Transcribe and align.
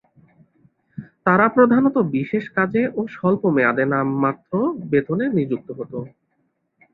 তারা 1.25 1.45
প্রধানত 1.55 1.95
বিশেষ 2.15 2.45
কাজে 2.55 2.83
ও 2.95 3.11
স্বল্পমেয়াদে 3.15 3.85
নামমাত্র 3.93 4.51
বেতনে 4.91 5.25
নিযুক্ত 5.37 5.69
হতো। 5.79 5.97